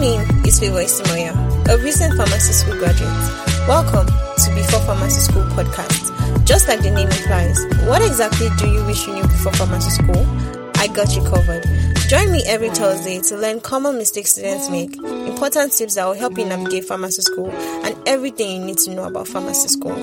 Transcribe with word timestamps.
name 0.00 0.22
is 0.46 0.58
Favour 0.58 0.80
Isimoya, 0.80 1.36
a 1.68 1.76
recent 1.84 2.16
pharmacy 2.16 2.54
school 2.54 2.74
graduate. 2.78 3.10
Welcome 3.68 4.06
to 4.06 4.54
Before 4.54 4.80
Pharmacy 4.80 5.20
School 5.20 5.42
podcast. 5.52 6.46
Just 6.46 6.68
like 6.68 6.80
the 6.80 6.90
name 6.90 7.08
implies, 7.08 7.62
what 7.86 8.00
exactly 8.00 8.48
do 8.56 8.70
you 8.72 8.82
wish 8.86 9.06
you 9.06 9.12
knew 9.12 9.22
before 9.24 9.52
pharmacy 9.52 9.90
school? 9.90 10.26
I 10.76 10.86
got 10.86 11.14
you 11.14 11.22
covered. 11.24 11.66
Join 12.08 12.32
me 12.32 12.42
every 12.46 12.70
Thursday 12.70 13.20
to 13.20 13.36
learn 13.36 13.60
common 13.60 13.98
mistakes 13.98 14.32
students 14.32 14.70
make, 14.70 14.96
important 14.96 15.74
tips 15.74 15.96
that 15.96 16.06
will 16.06 16.14
help 16.14 16.38
you 16.38 16.46
navigate 16.46 16.86
pharmacy 16.86 17.20
school, 17.20 17.50
and 17.50 17.94
everything 18.08 18.58
you 18.58 18.66
need 18.68 18.78
to 18.78 18.94
know 18.94 19.04
about 19.04 19.28
pharmacy 19.28 19.68
school. 19.68 19.94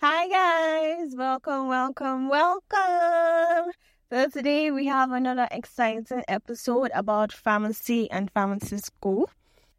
Hi 0.00 0.28
guys, 0.28 1.16
welcome, 1.16 1.66
welcome, 1.66 2.28
welcome. 2.28 3.72
So 4.10 4.26
today 4.26 4.70
we 4.70 4.86
have 4.86 5.12
another 5.12 5.46
exciting 5.50 6.22
episode 6.28 6.90
about 6.94 7.30
pharmacy 7.30 8.10
and 8.10 8.30
pharmacy 8.30 8.78
school. 8.78 9.28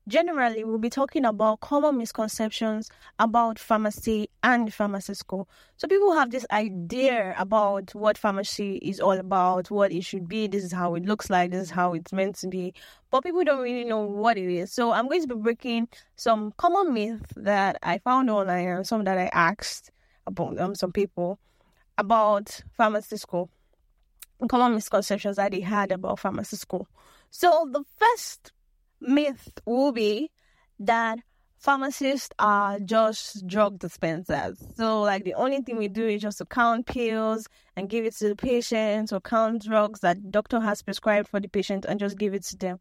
Generally, 0.07 0.65
we'll 0.65 0.77
be 0.77 0.91
talking 0.91 1.25
about 1.25 1.61
common 1.61 1.97
misconceptions 1.97 2.91
about 3.17 3.57
pharmacy 3.57 4.29
and 4.43 4.71
pharmacy 4.71 5.15
school. 5.15 5.49
So 5.77 5.87
people 5.87 6.13
have 6.13 6.29
this 6.29 6.45
idea 6.51 7.33
about 7.39 7.95
what 7.95 8.19
pharmacy 8.19 8.75
is 8.83 8.99
all 8.99 9.13
about, 9.13 9.71
what 9.71 9.91
it 9.91 10.03
should 10.03 10.27
be, 10.29 10.45
this 10.45 10.63
is 10.63 10.73
how 10.73 10.93
it 10.93 11.05
looks 11.05 11.31
like, 11.31 11.49
this 11.49 11.63
is 11.63 11.71
how 11.71 11.93
it's 11.93 12.13
meant 12.13 12.35
to 12.35 12.49
be. 12.49 12.75
But 13.09 13.23
people 13.23 13.43
don't 13.43 13.63
really 13.63 13.85
know 13.85 14.01
what 14.01 14.37
it 14.37 14.47
is. 14.47 14.71
So 14.71 14.91
I'm 14.91 15.07
going 15.07 15.23
to 15.23 15.27
be 15.27 15.41
breaking 15.41 15.87
some 16.17 16.53
common 16.55 16.93
myths 16.93 17.33
that 17.35 17.79
I 17.81 17.97
found 17.97 18.29
online 18.29 18.67
and 18.67 18.85
some 18.85 19.05
that 19.05 19.17
I 19.17 19.31
asked 19.33 19.89
about 20.27 20.59
um, 20.59 20.75
some 20.75 20.91
people 20.91 21.39
about 21.97 22.61
pharmacy 22.77 23.17
school 23.17 23.49
common 24.47 24.75
misconceptions 24.75 25.35
that 25.35 25.51
they 25.51 25.61
had 25.61 25.91
about 25.91 26.19
pharmacy 26.19 26.57
school. 26.57 26.87
So 27.29 27.67
the 27.71 27.83
first 27.97 28.51
myth 29.01 29.59
will 29.65 29.91
be 29.91 30.31
that 30.79 31.19
pharmacists 31.59 32.29
are 32.39 32.79
just 32.79 33.45
drug 33.45 33.79
dispensers. 33.79 34.57
So 34.75 35.01
like 35.01 35.25
the 35.25 35.33
only 35.33 35.61
thing 35.61 35.77
we 35.77 35.89
do 35.89 36.07
is 36.07 36.21
just 36.21 36.37
to 36.37 36.45
count 36.45 36.85
pills 36.85 37.47
and 37.75 37.89
give 37.89 38.05
it 38.05 38.15
to 38.17 38.29
the 38.29 38.35
patient 38.35 39.11
or 39.11 39.19
count 39.19 39.63
drugs 39.63 39.99
that 39.99 40.31
doctor 40.31 40.59
has 40.59 40.81
prescribed 40.81 41.27
for 41.27 41.39
the 41.39 41.49
patient 41.49 41.85
and 41.85 41.99
just 41.99 42.17
give 42.17 42.33
it 42.33 42.43
to 42.43 42.57
them. 42.57 42.79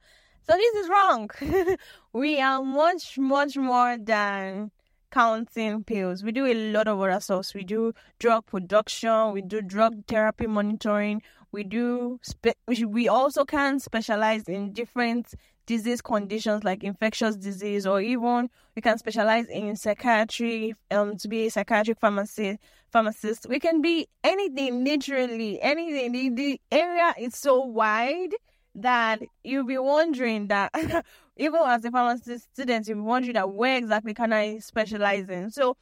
So 0.48 0.56
this 0.56 0.74
is 0.76 0.88
wrong. 0.88 1.30
we 2.12 2.40
are 2.40 2.62
much, 2.62 3.18
much 3.18 3.56
more 3.56 3.98
than 3.98 4.70
counting 5.10 5.84
pills. 5.84 6.22
We 6.22 6.32
do 6.32 6.46
a 6.46 6.72
lot 6.72 6.88
of 6.88 7.00
other 7.00 7.20
stuff. 7.20 7.54
We 7.54 7.64
do 7.64 7.92
drug 8.18 8.46
production, 8.46 9.32
we 9.32 9.42
do 9.42 9.60
drug 9.60 10.06
therapy 10.06 10.46
monitoring, 10.46 11.22
we 11.52 11.64
do 11.64 12.18
spe- 12.22 12.58
we 12.66 13.08
also 13.08 13.44
can 13.44 13.80
specialize 13.80 14.44
in 14.48 14.72
different 14.72 15.34
disease 15.66 16.00
conditions 16.00 16.64
like 16.64 16.82
infectious 16.82 17.36
disease 17.36 17.86
or 17.86 18.00
even 18.00 18.48
we 18.74 18.80
can 18.80 18.96
specialize 18.96 19.46
in 19.48 19.76
psychiatry 19.76 20.74
um 20.90 21.16
to 21.16 21.28
be 21.28 21.46
a 21.46 21.50
psychiatric 21.50 22.00
pharmacy 22.00 22.58
pharmacist. 22.90 23.46
We 23.48 23.60
can 23.60 23.82
be 23.82 24.08
anything 24.24 24.84
literally 24.84 25.60
anything. 25.60 26.12
The, 26.12 26.28
the 26.30 26.60
area 26.72 27.14
is 27.18 27.36
so 27.36 27.60
wide 27.60 28.34
that 28.74 29.20
you'll 29.44 29.66
be 29.66 29.78
wondering 29.78 30.48
that 30.48 30.70
even 31.36 31.60
as 31.66 31.84
a 31.84 31.90
pharmacy 31.90 32.38
student 32.38 32.86
you'll 32.88 32.98
be 32.98 33.02
wondering 33.02 33.34
that 33.34 33.50
where 33.50 33.76
exactly 33.76 34.14
can 34.14 34.32
i 34.32 34.58
specialize 34.58 35.28
in? 35.28 35.50
So 35.50 35.76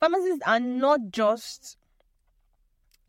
pharmacists 0.00 0.42
are 0.46 0.60
not 0.60 1.00
just 1.10 1.76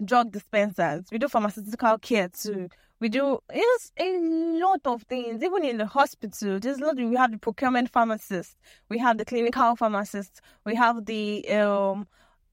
drug 0.04 0.32
dispensers. 0.32 1.06
We 1.12 1.18
do 1.18 1.28
pharmaceutical 1.28 1.98
care 1.98 2.30
too. 2.30 2.70
We 3.00 3.10
do 3.10 3.40
it's 3.50 3.92
a 4.00 4.20
lot 4.60 4.82
of 4.86 5.04
things. 5.04 5.44
Even 5.44 5.64
in 5.66 5.78
the 5.78 5.86
hospital, 5.86 6.60
there's 6.60 6.78
a 6.80 6.86
lot. 6.86 6.96
We 6.96 7.16
have 7.16 7.32
the 7.32 7.38
procurement 7.38 7.92
pharmacist. 7.92 8.56
We 8.90 8.98
have 9.00 9.18
the 9.18 9.26
clinical 9.26 9.76
pharmacist. 9.76 10.42
We 10.66 10.76
have 10.76 11.05
the 11.05 11.48
um 11.50 12.08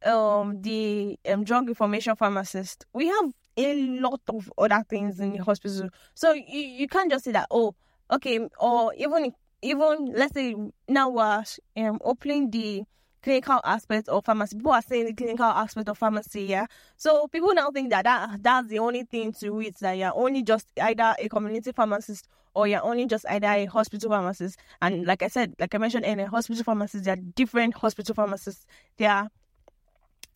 um 0.04 0.60
the 0.62 1.19
um 1.31 1.44
drug 1.44 1.69
information 1.69 2.16
pharmacist. 2.16 2.86
We 2.92 3.06
have 3.06 3.32
a 3.56 3.75
lot 4.00 4.20
of 4.28 4.52
other 4.58 4.84
things 4.88 5.20
in 5.20 5.32
the 5.32 5.44
hospital. 5.44 5.88
So 6.14 6.32
you, 6.32 6.60
you 6.60 6.88
can't 6.88 7.10
just 7.10 7.25
say 7.25 7.32
that 7.32 7.47
oh 7.50 7.75
okay 8.10 8.41
or 8.58 8.92
even 8.94 9.32
even 9.62 10.12
let's 10.14 10.34
say 10.34 10.54
now 10.88 11.08
we're 11.08 11.44
um 11.76 11.98
opening 12.02 12.50
the 12.50 12.82
clinical 13.22 13.60
aspect 13.64 14.08
of 14.08 14.24
pharmacy. 14.24 14.56
People 14.56 14.72
are 14.72 14.82
saying 14.82 15.06
the 15.06 15.14
clinical 15.14 15.46
aspect 15.46 15.88
of 15.88 15.98
pharmacy, 15.98 16.42
yeah. 16.44 16.66
So 16.96 17.28
people 17.28 17.54
now 17.54 17.70
think 17.70 17.90
that, 17.90 18.04
that 18.04 18.42
that's 18.42 18.68
the 18.68 18.80
only 18.80 19.04
thing 19.04 19.32
to 19.34 19.60
it, 19.60 19.76
that 19.78 19.92
you're 19.92 20.12
only 20.14 20.42
just 20.42 20.66
either 20.80 21.14
a 21.18 21.28
community 21.28 21.72
pharmacist 21.72 22.28
or 22.54 22.66
you're 22.66 22.84
only 22.84 23.06
just 23.06 23.24
either 23.28 23.46
a 23.46 23.64
hospital 23.66 24.10
pharmacist. 24.10 24.58
And 24.80 25.06
like 25.06 25.22
I 25.22 25.28
said, 25.28 25.54
like 25.58 25.74
I 25.74 25.78
mentioned, 25.78 26.04
in 26.04 26.20
a 26.20 26.28
hospital 26.28 26.64
pharmacist, 26.64 27.04
there 27.04 27.14
are 27.14 27.16
different 27.16 27.74
hospital 27.74 28.14
pharmacists. 28.14 28.66
There 28.98 29.10
are 29.10 29.28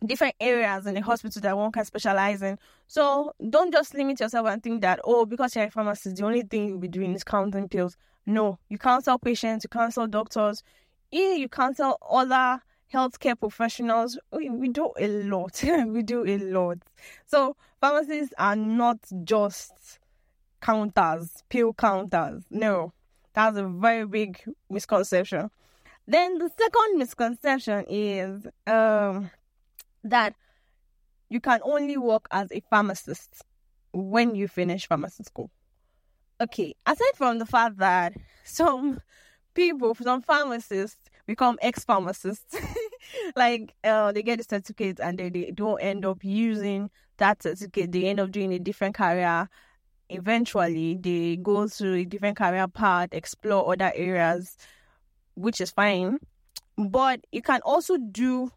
different 0.05 0.35
areas 0.41 0.87
in 0.87 0.95
the 0.95 1.01
hospital 1.01 1.43
that 1.43 1.57
one 1.57 1.73
can 1.73 1.85
specialize 1.85 2.43
in. 2.43 2.59
So 2.87 3.33
don't 3.51 3.73
just 3.73 3.95
limit 3.95 4.21
yourself 4.21 4.47
and 4.47 4.63
think 4.63 4.83
that, 4.83 5.01
oh, 5.05 5.27
because 5.27 5.57
you're 5.57 5.65
a 5.65 5.71
pharmacist, 5.71 6.17
the 6.17 6.25
only 6.25 6.43
thing 6.43 6.69
you'll 6.69 6.79
be 6.79 6.89
doing 6.89 7.15
is 7.15 7.25
counting 7.25 7.69
pills. 7.69 7.97
No, 8.27 8.59
you 8.69 8.79
counsel 8.79 9.19
patients, 9.19 9.65
you 9.65 9.69
counsel 9.69 10.07
doctors, 10.07 10.63
you 11.11 11.49
counsel 11.49 11.99
other 12.09 12.61
healthcare 12.93 13.39
professionals, 13.39 14.19
we, 14.33 14.49
we 14.51 14.69
do 14.69 14.93
a 14.99 15.09
lot. 15.25 15.63
we 15.87 16.03
do 16.03 16.25
a 16.25 16.39
lot. 16.39 16.79
So 17.27 17.57
pharmacies 17.81 18.33
are 18.39 18.57
not 18.57 18.99
just 19.25 19.99
counters, 20.61 21.43
pill 21.49 21.73
counters. 21.75 22.45
No, 22.51 22.93
that's 23.35 23.57
a 23.57 23.65
very 23.65 24.07
big 24.07 24.43
misconception. 24.71 25.51
Then 26.09 26.39
the 26.39 26.51
second 26.57 26.99
misconception 26.99 27.85
is 27.89 28.47
um, 28.67 29.31
that 30.05 30.35
you 31.29 31.41
can 31.41 31.61
only 31.65 31.97
work 31.97 32.27
as 32.31 32.53
a 32.53 32.61
pharmacist 32.71 33.45
when 33.93 34.35
you 34.35 34.47
finish 34.47 34.87
pharmacy 34.87 35.25
school. 35.25 35.51
Okay, 36.41 36.75
aside 36.87 37.15
from 37.17 37.39
the 37.39 37.47
fact 37.47 37.79
that 37.79 38.13
some 38.45 39.01
people, 39.55 39.95
some 39.95 40.23
pharmacists, 40.23 41.11
become 41.27 41.59
ex 41.63 41.85
pharmacists. 41.85 42.57
like 43.37 43.75
uh, 43.85 44.13
they 44.13 44.23
get 44.23 44.39
the 44.39 44.45
certificate 44.45 45.01
and 45.01 45.19
they, 45.19 45.29
they 45.29 45.51
don't 45.51 45.81
end 45.81 46.05
up 46.05 46.23
using 46.23 46.91
that 47.19 47.43
certificate. 47.43 47.93
They 47.93 48.05
end 48.05 48.21
up 48.21 48.31
doing 48.31 48.53
a 48.53 48.59
different 48.59 48.95
career. 48.95 49.49
Eventually, 50.09 50.97
they 51.01 51.37
go 51.37 51.67
through 51.67 51.95
a 51.95 52.05
different 52.05 52.37
career 52.37 52.69
path, 52.69 53.09
explore 53.13 53.73
other 53.73 53.93
areas, 53.95 54.57
which 55.35 55.61
is 55.61 55.71
fine. 55.71 56.19
But 56.79 57.21
you 57.33 57.43
can 57.43 57.61
also 57.65 57.97
do 57.97 58.51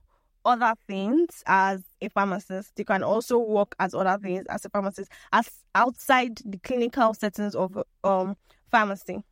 other 0.46 0.74
things 0.88 1.44
as 1.48 1.82
a 2.02 2.10
pharmacist. 2.10 2.74
You 2.78 2.86
can 2.86 3.04
also 3.04 3.38
work 3.40 3.76
as 3.80 3.94
other 3.94 4.18
things 4.22 4.46
as 4.50 4.66
a 4.66 4.70
pharmacist, 4.70 5.12
as 5.34 5.50
outside 5.76 6.40
the 6.46 6.58
clinical 6.60 7.14
settings 7.14 7.56
of 7.56 7.82
um 8.04 8.36
pharmacy. 8.72 9.24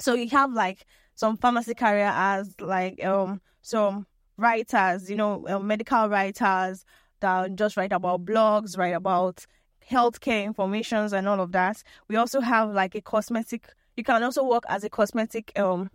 So 0.00 0.14
you 0.14 0.28
have 0.30 0.52
like 0.52 0.86
some 1.20 1.36
pharmacy 1.36 1.74
career 1.74 2.10
as 2.14 2.54
like 2.60 3.04
um 3.04 3.42
some 3.60 4.06
writers, 4.38 5.10
you 5.10 5.16
know, 5.16 5.46
uh, 5.48 5.58
medical 5.58 6.08
writers 6.08 6.86
that 7.20 7.54
just 7.56 7.76
write 7.76 7.92
about 7.92 8.24
blogs, 8.24 8.78
write 8.78 8.94
about 8.94 9.44
healthcare 9.90 10.44
informations 10.44 11.12
and 11.12 11.28
all 11.28 11.38
of 11.38 11.52
that. 11.52 11.82
We 12.08 12.16
also 12.16 12.40
have 12.40 12.70
like 12.72 12.94
a 12.94 13.02
cosmetic. 13.02 13.68
You 13.98 14.02
can 14.02 14.22
also 14.22 14.42
work 14.42 14.64
as 14.66 14.82
a 14.82 14.88
cosmetic 14.88 15.52
um 15.58 15.90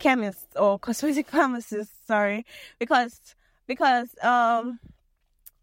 chemist 0.00 0.48
or 0.56 0.78
cosmetic 0.86 1.28
pharmacist. 1.28 2.04
Sorry, 2.08 2.44
because 2.80 3.36
because 3.68 4.08
um 4.20 4.80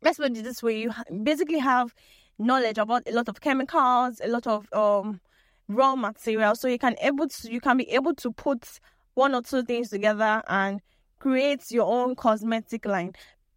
let's 0.01 0.17
put 0.17 0.37
it 0.37 0.43
this 0.45 0.63
way: 0.63 0.79
you 0.79 0.93
basically 1.23 1.59
have 1.59 1.93
knowledge 2.39 2.77
about 2.77 3.03
a 3.05 3.11
lot 3.11 3.27
of 3.27 3.41
chemicals, 3.41 4.21
a 4.23 4.29
lot 4.29 4.47
of 4.47 4.71
um 4.71 5.19
raw 5.67 5.95
material, 5.97 6.55
so 6.55 6.69
you 6.69 6.79
can 6.79 6.95
able 7.01 7.27
to 7.27 7.51
you 7.51 7.59
can 7.59 7.75
be 7.75 7.89
able 7.91 8.13
to 8.15 8.31
put 8.31 8.79
one 9.13 9.35
or 9.35 9.41
two 9.41 9.63
things 9.63 9.89
together 9.89 10.41
and 10.47 10.81
create 11.19 11.71
your 11.71 11.85
own 11.85 12.15
cosmetic 12.15 12.85
line. 12.85 13.13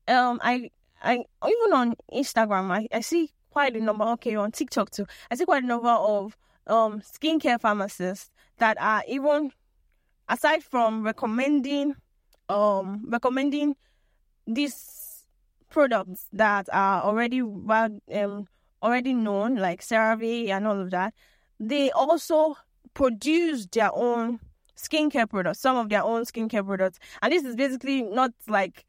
Um, 0.09 0.41
I, 0.43 0.71
I 1.03 1.25
even 1.47 1.73
on 1.73 1.95
Instagram, 2.13 2.71
I, 2.71 2.89
I 2.93 3.01
see 3.01 3.31
quite 3.51 3.75
a 3.77 3.81
number. 3.81 4.05
Okay, 4.05 4.37
on 4.37 4.53
TikTok 4.53 4.91
too, 4.91 5.07
I 5.31 5.35
see 5.35 5.45
quite 5.45 5.65
a 5.65 5.67
number 5.67 5.89
of 5.89 6.37
um 6.67 7.01
skincare 7.01 7.61
pharmacists 7.61 8.31
that 8.59 8.77
are 8.81 9.03
even 9.09 9.53
aside 10.29 10.63
from 10.63 11.05
recommending 11.05 11.95
um 12.49 13.05
recommending 13.09 13.77
these 14.47 15.25
products 15.71 16.27
that 16.33 16.69
are 16.73 17.03
already 17.03 17.43
well 17.43 17.99
um 18.13 18.47
already 18.83 19.15
known 19.15 19.57
like 19.57 19.81
CeraVe 19.81 20.49
and 20.49 20.67
all 20.67 20.81
of 20.81 20.91
that, 20.91 21.15
they 21.59 21.91
also 21.91 22.57
produce 22.95 23.67
their 23.67 23.91
own 23.95 24.39
skincare 24.77 25.29
products, 25.29 25.61
some 25.61 25.77
of 25.77 25.89
their 25.89 26.03
own 26.03 26.25
skincare 26.25 26.65
products. 26.65 26.99
And 27.23 27.33
this 27.33 27.45
is 27.45 27.57
basically 27.57 28.03
not 28.03 28.33
like 28.49 28.85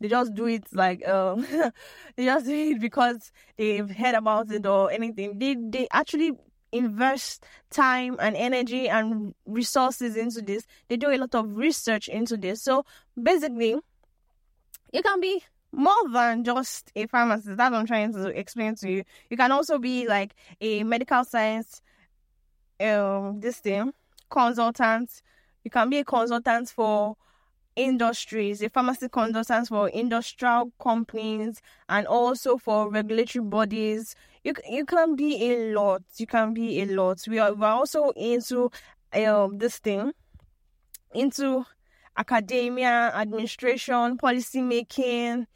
they 0.00 0.08
just 0.08 0.34
do 0.34 0.46
it 0.46 0.64
like 0.72 1.06
um 1.06 1.46
they 2.16 2.24
just 2.24 2.46
do 2.46 2.54
it 2.54 2.80
because 2.80 3.32
they've 3.56 3.90
heard 3.90 4.14
about 4.14 4.50
it 4.50 4.66
or 4.66 4.90
anything. 4.90 5.38
They 5.38 5.56
they 5.58 5.88
actually 5.92 6.32
invest 6.72 7.44
time 7.70 8.16
and 8.20 8.36
energy 8.36 8.88
and 8.88 9.34
resources 9.44 10.16
into 10.16 10.40
this. 10.40 10.66
They 10.88 10.96
do 10.96 11.10
a 11.10 11.18
lot 11.18 11.34
of 11.34 11.56
research 11.56 12.08
into 12.08 12.36
this. 12.36 12.62
So 12.62 12.84
basically, 13.20 13.76
you 14.92 15.02
can 15.02 15.20
be 15.20 15.42
more 15.72 16.08
than 16.12 16.44
just 16.44 16.90
a 16.96 17.06
pharmacist. 17.06 17.56
That 17.56 17.72
I'm 17.72 17.86
trying 17.86 18.12
to 18.14 18.26
explain 18.28 18.74
to 18.76 18.90
you. 18.90 19.04
You 19.28 19.36
can 19.36 19.52
also 19.52 19.78
be 19.78 20.06
like 20.06 20.34
a 20.60 20.82
medical 20.84 21.24
science 21.24 21.82
um 22.80 23.40
this 23.40 23.58
thing 23.58 23.92
consultant. 24.30 25.22
You 25.64 25.70
can 25.70 25.90
be 25.90 25.98
a 25.98 26.04
consultant 26.04 26.70
for 26.70 27.16
industries, 27.76 28.62
a 28.62 28.68
pharmacy 28.68 29.08
consultant 29.08 29.68
for 29.68 29.88
industrial 29.88 30.72
companies 30.82 31.60
and 31.88 32.06
also 32.06 32.56
for 32.56 32.90
regulatory 32.90 33.44
bodies. 33.44 34.14
You 34.44 34.54
you 34.68 34.84
can 34.84 35.16
be 35.16 35.50
a 35.50 35.72
lot. 35.74 36.02
You 36.16 36.26
can 36.26 36.54
be 36.54 36.80
a 36.82 36.86
lot. 36.86 37.20
We 37.28 37.38
are 37.38 37.54
we're 37.54 37.66
also 37.66 38.10
into 38.10 38.70
um 39.12 39.58
this 39.58 39.78
thing 39.78 40.12
into 41.12 41.64
academia, 42.16 43.12
administration, 43.14 44.16
policy 44.18 44.62
making. 44.62 45.46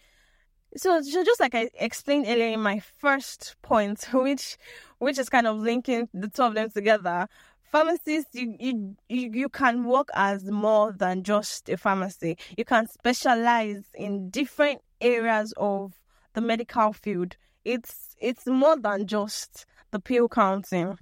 So, 0.77 1.01
so 1.03 1.23
just 1.23 1.41
like 1.41 1.55
I 1.55 1.71
explained 1.75 2.27
earlier 2.29 2.49
in 2.49 2.61
my 2.61 2.81
first 2.99 3.57
point, 3.63 4.09
which 4.13 4.57
which 4.99 5.19
is 5.19 5.29
kind 5.29 5.47
of 5.47 5.59
linking 5.59 6.09
the 6.13 6.29
two 6.29 6.43
of 6.43 6.55
them 6.55 6.71
together, 6.71 7.29
pharmacists 7.75 8.37
you, 8.37 8.57
you 8.61 8.97
you 9.09 9.49
can 9.49 9.83
work 9.83 10.09
as 10.15 10.45
more 10.45 10.93
than 10.93 11.25
just 11.25 11.69
a 11.69 11.77
pharmacy. 11.77 12.39
You 12.57 12.65
can 12.65 12.87
specialize 12.87 13.83
in 13.95 14.31
different 14.31 14.81
areas 15.01 15.53
of 15.57 15.93
the 16.35 16.41
medical 16.41 16.93
field. 16.93 17.35
It's 17.65 18.15
it's 18.21 18.47
more 18.47 18.77
than 18.77 19.09
just 19.09 19.67
the 19.91 19.99
pill 19.99 20.29
counting. 20.29 20.97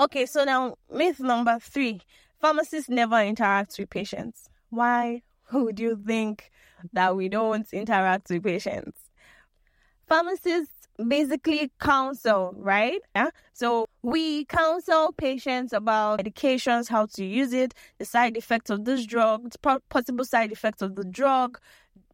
Okay 0.00 0.26
so 0.26 0.42
now 0.42 0.74
myth 0.92 1.20
number 1.20 1.60
three. 1.60 2.00
Pharmacists 2.40 2.88
never 2.88 3.20
interact 3.20 3.78
with 3.78 3.90
patients. 3.90 4.48
Why 4.70 5.22
would 5.52 5.78
you 5.78 5.94
think 6.04 6.50
that 6.92 7.14
we 7.14 7.28
don't 7.28 7.72
interact 7.72 8.28
with 8.28 8.42
patients? 8.42 8.98
Pharmacists 10.08 10.73
basically 11.08 11.70
counsel, 11.80 12.54
right? 12.56 13.00
Yeah. 13.14 13.30
So 13.52 13.86
we 14.02 14.44
counsel 14.46 15.12
patients 15.12 15.72
about 15.72 16.20
medications, 16.20 16.88
how 16.88 17.06
to 17.06 17.24
use 17.24 17.52
it, 17.52 17.74
the 17.98 18.04
side 18.04 18.36
effects 18.36 18.70
of 18.70 18.84
this 18.84 19.06
drug, 19.06 19.52
possible 19.88 20.24
side 20.24 20.52
effects 20.52 20.82
of 20.82 20.94
the 20.96 21.04
drug. 21.04 21.58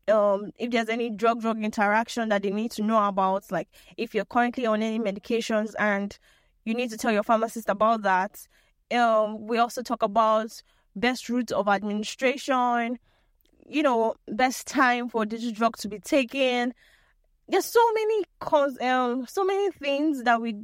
Um, 0.08 0.50
if 0.58 0.70
there's 0.70 0.88
any 0.88 1.10
drug 1.10 1.40
drug 1.40 1.62
interaction 1.62 2.30
that 2.30 2.42
they 2.42 2.50
need 2.50 2.72
to 2.72 2.82
know 2.82 3.06
about, 3.06 3.50
like 3.52 3.68
if 3.96 4.14
you're 4.14 4.24
currently 4.24 4.66
on 4.66 4.82
any 4.82 4.98
medications 4.98 5.74
and 5.78 6.18
you 6.64 6.74
need 6.74 6.90
to 6.90 6.96
tell 6.96 7.12
your 7.12 7.22
pharmacist 7.22 7.68
about 7.68 8.02
that. 8.02 8.46
Um, 8.92 9.46
we 9.46 9.58
also 9.58 9.82
talk 9.82 10.02
about 10.02 10.62
best 10.96 11.28
route 11.28 11.52
of 11.52 11.68
administration, 11.68 12.98
you 13.66 13.82
know, 13.82 14.14
best 14.28 14.66
time 14.66 15.08
for 15.08 15.24
this 15.24 15.50
drug 15.52 15.76
to 15.78 15.88
be 15.88 15.98
taken, 16.00 16.74
there's 17.50 17.66
so 17.66 17.80
many 17.92 18.24
cause 18.38 18.80
um 18.80 19.26
so 19.26 19.44
many 19.44 19.70
things 19.72 20.22
that 20.22 20.40
we 20.40 20.56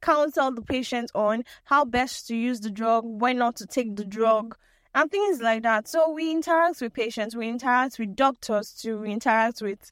counsel 0.00 0.52
the 0.52 0.62
patient 0.62 1.10
on 1.14 1.42
how 1.64 1.84
best 1.84 2.28
to 2.28 2.36
use 2.36 2.60
the 2.60 2.70
drug, 2.70 3.04
when 3.04 3.38
not 3.38 3.56
to 3.56 3.66
take 3.66 3.96
the 3.96 4.04
drug, 4.04 4.56
and 4.94 5.10
things 5.10 5.40
like 5.40 5.64
that. 5.64 5.88
So 5.88 6.10
we 6.10 6.30
interact 6.30 6.80
with 6.80 6.94
patients, 6.94 7.34
we 7.34 7.48
interact 7.48 7.98
with 7.98 8.14
doctors 8.14 8.70
too, 8.70 8.98
we 8.98 9.10
interact 9.10 9.62
with 9.62 9.90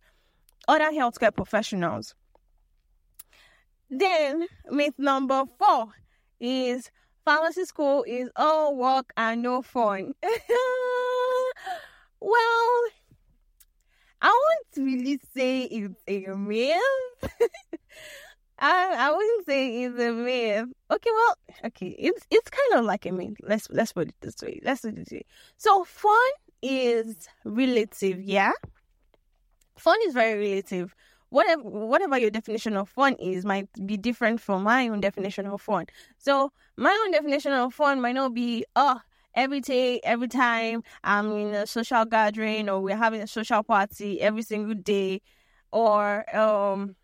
other 0.69 0.93
healthcare 0.93 1.35
professionals. 1.35 2.15
Then 3.91 4.47
myth 4.71 4.95
number 4.99 5.45
four 5.59 5.89
is 6.41 6.91
pharmacy 7.25 7.65
school 7.65 8.05
is 8.07 8.29
all 8.37 8.77
work 8.77 9.13
and 9.17 9.43
no 9.43 9.63
fun. 9.63 10.15
well, 12.21 12.83
I 14.21 14.29
won't 14.29 14.87
really 14.87 15.21
say 15.35 15.63
it's 15.63 15.95
a 16.07 16.37
myth. 16.37 16.81
I 18.59 18.95
I 18.99 19.11
wouldn't 19.11 19.47
say 19.47 19.85
it's 19.85 19.99
a 19.99 20.13
myth. 20.13 20.69
Okay, 20.91 21.11
well, 21.11 21.37
okay, 21.67 21.89
it's 21.99 22.27
it's 22.31 22.51
kind 22.51 22.81
of 22.81 22.85
like 22.85 23.07
a 23.07 23.13
myth. 23.13 23.37
Let's 23.43 23.69
let's 23.71 23.93
put 23.93 24.09
it 24.09 24.15
this 24.21 24.37
way. 24.43 24.61
Let's 24.65 24.83
put 24.83 24.91
it 24.91 24.97
this 24.97 25.13
way. 25.13 25.25
So 25.57 25.85
fun 25.85 26.31
is 26.63 27.29
relative, 27.45 28.23
yeah. 28.23 28.53
Fun 29.77 29.99
is 30.07 30.15
very 30.15 30.39
relative. 30.39 30.95
Whatever 31.31 31.63
whatever 31.63 32.17
your 32.17 32.31
definition 32.31 32.77
of 32.77 32.89
fun 32.89 33.15
is 33.15 33.45
might 33.45 33.69
be 33.87 33.97
different 33.97 34.41
from 34.41 34.63
my 34.63 34.89
own 34.89 35.01
definition 35.01 35.47
of 35.47 35.61
fun. 35.61 35.87
So 36.19 36.53
my 36.77 36.97
own 37.05 37.13
definition 37.13 37.53
of 37.53 37.75
fun 37.75 38.01
might 38.01 38.15
not 38.15 38.35
be 38.35 38.65
oh 38.77 39.01
every 39.35 39.61
day, 39.61 40.01
every 40.05 40.29
time 40.29 40.83
I'm 41.03 41.33
in 41.33 41.55
a 41.55 41.67
social 41.67 42.05
gathering 42.05 42.69
or 42.69 42.81
we're 42.81 42.97
having 42.97 43.21
a 43.23 43.27
social 43.27 43.63
party 43.63 44.21
every 44.21 44.43
single 44.43 44.75
day, 44.75 45.23
or 45.73 46.25
um, 46.37 46.97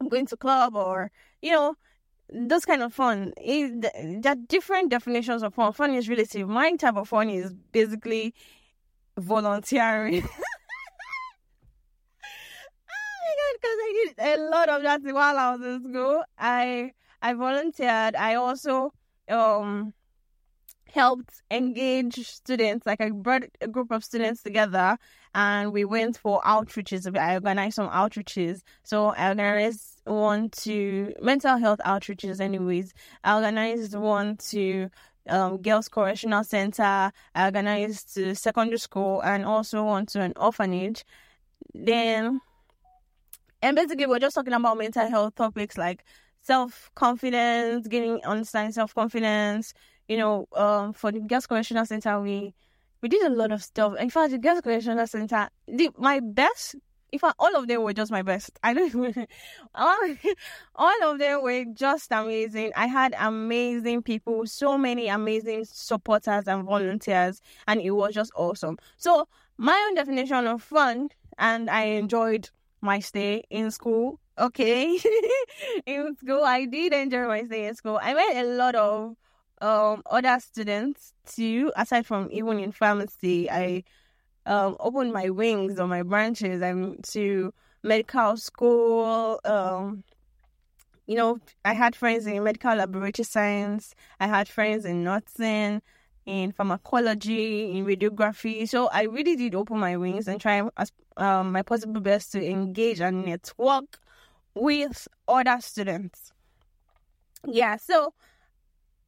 I'm 0.00 0.08
going 0.08 0.26
to 0.26 0.36
club 0.36 0.76
or 0.76 1.10
you 1.42 1.52
know 1.52 1.74
those 2.32 2.64
kind 2.64 2.82
of 2.82 2.92
fun. 2.94 3.32
It, 3.38 4.22
there 4.22 4.32
are 4.32 4.36
different 4.36 4.90
definitions 4.90 5.42
of 5.42 5.54
fun. 5.54 5.72
Fun 5.72 5.94
is 5.94 6.08
relative. 6.08 6.48
My 6.48 6.72
type 6.76 6.96
of 6.96 7.08
fun 7.08 7.30
is 7.30 7.54
basically 7.72 8.34
volunteering. 9.16 10.28
Oh 12.90 13.16
my 13.24 13.34
god! 13.36 13.54
Because 13.60 13.78
I 13.80 14.36
did 14.36 14.38
a 14.38 14.50
lot 14.50 14.68
of 14.68 14.82
that 14.82 15.14
while 15.14 15.38
I 15.38 15.54
was 15.54 15.66
in 15.66 15.90
school. 15.90 16.22
I 16.38 16.92
I 17.20 17.34
volunteered. 17.34 18.16
I 18.16 18.34
also 18.34 18.92
um 19.28 19.92
helped 20.92 21.42
engage 21.50 22.14
students. 22.26 22.86
Like 22.86 23.00
I 23.00 23.10
brought 23.10 23.44
a 23.60 23.68
group 23.68 23.90
of 23.90 24.04
students 24.04 24.42
together 24.42 24.98
and 25.34 25.72
we 25.72 25.84
went 25.84 26.16
for 26.18 26.40
outreaches. 26.42 27.16
I 27.16 27.34
organized 27.34 27.76
some 27.76 27.88
outreaches. 27.88 28.62
So 28.82 29.06
I 29.08 29.28
organized 29.28 30.00
one 30.04 30.50
to 30.50 31.12
mental 31.20 31.56
health 31.58 31.80
outreaches 31.84 32.40
anyways. 32.40 32.92
I 33.24 33.34
organized 33.36 33.94
one 33.94 34.36
to 34.48 34.88
um, 35.28 35.58
Girls 35.58 35.88
Correctional 35.88 36.44
Center. 36.44 37.12
I 37.34 37.44
organized 37.44 38.14
to 38.14 38.34
secondary 38.34 38.78
school 38.78 39.20
and 39.22 39.44
also 39.44 39.84
one 39.84 40.06
to 40.06 40.20
an 40.20 40.32
orphanage. 40.36 41.04
Then 41.74 42.40
and 43.60 43.76
basically 43.76 44.06
we're 44.06 44.20
just 44.20 44.34
talking 44.36 44.52
about 44.52 44.78
mental 44.78 45.08
health 45.08 45.34
topics 45.34 45.76
like 45.76 46.04
self 46.42 46.90
confidence, 46.94 47.86
getting 47.88 48.24
understanding 48.24 48.72
self 48.72 48.94
confidence, 48.94 49.74
you 50.08 50.16
know, 50.16 50.48
um, 50.54 50.92
for 50.92 51.12
the 51.12 51.20
Girls 51.20 51.46
Correctional 51.46 51.86
Center, 51.86 52.20
we 52.20 52.54
we 53.00 53.08
did 53.08 53.22
a 53.22 53.34
lot 53.34 53.52
of 53.52 53.62
stuff. 53.62 53.94
In 53.98 54.10
fact, 54.10 54.32
the 54.32 54.38
Girls 54.38 54.60
Correctional 54.60 55.06
Center, 55.06 55.48
the, 55.68 55.90
my 55.96 56.20
best, 56.20 56.74
in 57.12 57.18
fact, 57.18 57.36
all 57.38 57.54
of 57.54 57.68
them 57.68 57.82
were 57.82 57.92
just 57.92 58.10
my 58.10 58.22
best. 58.22 58.58
I 58.62 58.74
don't 58.74 59.28
all, 59.74 59.98
all 60.74 61.02
of 61.04 61.18
them 61.18 61.42
were 61.42 61.64
just 61.72 62.10
amazing. 62.10 62.72
I 62.74 62.86
had 62.86 63.14
amazing 63.18 64.02
people, 64.02 64.46
so 64.46 64.76
many 64.76 65.08
amazing 65.08 65.64
supporters 65.66 66.48
and 66.48 66.64
volunteers, 66.64 67.40
and 67.66 67.80
it 67.80 67.90
was 67.90 68.14
just 68.14 68.32
awesome. 68.34 68.78
So, 68.96 69.28
my 69.58 69.84
own 69.88 69.94
definition 69.94 70.46
of 70.46 70.62
fun, 70.62 71.10
and 71.38 71.70
I 71.70 71.82
enjoyed 71.82 72.50
my 72.80 73.00
stay 73.00 73.44
in 73.50 73.70
school. 73.70 74.20
Okay, 74.38 74.98
in 75.86 76.16
school, 76.16 76.44
I 76.44 76.64
did 76.64 76.92
enjoy 76.92 77.26
my 77.26 77.42
stay 77.44 77.66
in 77.66 77.74
school. 77.74 77.98
I 78.00 78.14
met 78.14 78.36
a 78.36 78.48
lot 78.48 78.74
of 78.76 79.16
um 79.60 80.02
other 80.06 80.38
students 80.40 81.12
too. 81.26 81.72
Aside 81.76 82.06
from 82.06 82.28
even 82.30 82.58
in 82.58 82.72
pharmacy, 82.72 83.50
I 83.50 83.84
um 84.46 84.76
opened 84.80 85.12
my 85.12 85.30
wings 85.30 85.78
or 85.78 85.86
my 85.86 86.02
branches 86.02 86.62
and 86.62 87.02
to 87.12 87.52
medical 87.82 88.36
school. 88.36 89.40
Um, 89.44 90.04
you 91.06 91.16
know, 91.16 91.40
I 91.64 91.72
had 91.72 91.96
friends 91.96 92.26
in 92.26 92.42
medical 92.44 92.74
laboratory 92.74 93.24
science. 93.24 93.94
I 94.20 94.26
had 94.26 94.46
friends 94.46 94.84
in 94.84 95.04
nursing, 95.04 95.80
in 96.26 96.52
pharmacology, 96.52 97.70
in 97.78 97.86
radiography. 97.86 98.68
So 98.68 98.88
I 98.88 99.04
really 99.04 99.34
did 99.34 99.54
open 99.54 99.78
my 99.78 99.96
wings 99.96 100.28
and 100.28 100.38
try 100.38 100.68
as 100.76 100.92
um, 101.16 101.52
my 101.52 101.62
possible 101.62 102.02
best 102.02 102.32
to 102.32 102.46
engage 102.46 103.00
and 103.00 103.24
network 103.24 103.98
with 104.54 105.08
other 105.26 105.58
students. 105.60 106.32
Yeah, 107.46 107.76
so 107.76 108.12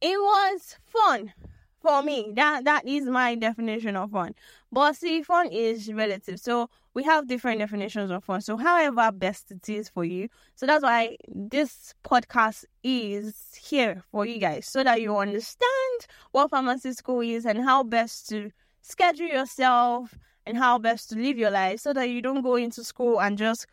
it 0.01 0.17
was 0.19 0.77
fun 0.85 1.33
for 1.79 2.01
me. 2.03 2.31
That 2.35 2.65
that 2.65 2.87
is 2.87 3.05
my 3.05 3.35
definition 3.35 3.95
of 3.95 4.11
fun. 4.11 4.35
But 4.71 4.95
see, 4.95 5.21
fun 5.23 5.47
is 5.51 5.91
relative. 5.91 6.39
So 6.39 6.69
we 6.93 7.03
have 7.03 7.27
different 7.27 7.59
definitions 7.59 8.11
of 8.11 8.23
fun. 8.23 8.41
So 8.41 8.57
however 8.57 9.11
best 9.11 9.51
it 9.51 9.67
is 9.69 9.89
for 9.89 10.03
you. 10.03 10.29
So 10.55 10.65
that's 10.65 10.83
why 10.83 11.17
this 11.27 11.93
podcast 12.03 12.65
is 12.83 13.35
here 13.55 14.03
for 14.11 14.25
you 14.25 14.39
guys. 14.39 14.67
So 14.67 14.83
that 14.83 15.01
you 15.01 15.15
understand 15.17 16.07
what 16.31 16.49
pharmacy 16.49 16.93
school 16.93 17.21
is 17.21 17.45
and 17.45 17.63
how 17.63 17.83
best 17.83 18.29
to 18.29 18.51
schedule 18.81 19.27
yourself 19.27 20.17
and 20.45 20.57
how 20.57 20.77
best 20.79 21.09
to 21.09 21.15
live 21.15 21.37
your 21.37 21.51
life 21.51 21.79
so 21.79 21.93
that 21.93 22.09
you 22.09 22.21
don't 22.21 22.41
go 22.41 22.55
into 22.55 22.83
school 22.83 23.21
and 23.21 23.37
just 23.37 23.67